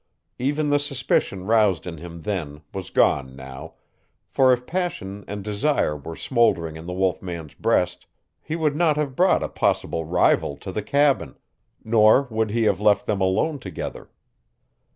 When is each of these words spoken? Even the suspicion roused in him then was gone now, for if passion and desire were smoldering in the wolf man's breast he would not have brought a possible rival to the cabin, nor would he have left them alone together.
Even 0.39 0.71
the 0.71 0.79
suspicion 0.79 1.45
roused 1.45 1.85
in 1.85 1.99
him 1.99 2.21
then 2.23 2.61
was 2.73 2.89
gone 2.89 3.35
now, 3.35 3.75
for 4.27 4.51
if 4.51 4.65
passion 4.65 5.23
and 5.27 5.43
desire 5.43 5.95
were 5.95 6.15
smoldering 6.15 6.75
in 6.75 6.87
the 6.87 6.91
wolf 6.93 7.21
man's 7.21 7.53
breast 7.53 8.07
he 8.41 8.55
would 8.55 8.75
not 8.75 8.97
have 8.97 9.15
brought 9.15 9.43
a 9.43 9.47
possible 9.47 10.03
rival 10.05 10.57
to 10.57 10.71
the 10.71 10.81
cabin, 10.81 11.35
nor 11.83 12.23
would 12.31 12.49
he 12.49 12.63
have 12.63 12.81
left 12.81 13.05
them 13.05 13.21
alone 13.21 13.59
together. 13.59 14.09